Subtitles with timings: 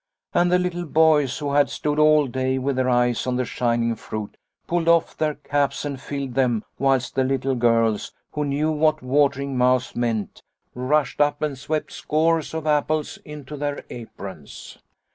[0.33, 3.93] And the little boys who had stood all day with their eyes on the shining
[3.93, 4.35] fruit,
[4.65, 9.55] pulled off their caps and filled them, whilst the little girls, who knew what watering
[9.55, 10.41] mouths meant,
[10.73, 14.79] rushed up and swept scores of apples into their aprons.